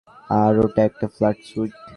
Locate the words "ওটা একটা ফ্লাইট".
0.65-1.39